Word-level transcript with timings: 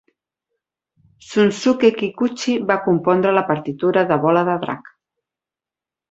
Shunsuke 1.25 1.91
Kikuchi 1.99 2.55
va 2.71 2.77
compondre 2.85 3.33
la 3.39 3.43
partitura 3.49 4.05
de 4.13 4.17
"Bola 4.23 4.43
de 4.49 4.55
drac". 4.65 4.89